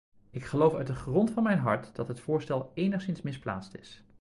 Ik 0.29 0.45
geloof 0.45 0.73
uit 0.73 0.87
de 0.87 0.95
grond 0.95 1.31
van 1.31 1.43
mijn 1.43 1.57
hart 1.57 1.95
dat 1.95 2.07
het 2.07 2.19
voorstel 2.19 2.71
enigszins 2.73 3.21
misplaatst 3.21 3.75
is. 3.75 4.03